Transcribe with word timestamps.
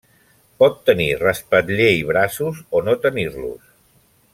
Pot 0.63 0.79
tenir 0.89 1.09
respatller 1.19 1.91
i 1.99 2.01
braços 2.13 2.65
o 2.81 2.85
no 2.89 2.97
tenir-los. 3.07 3.73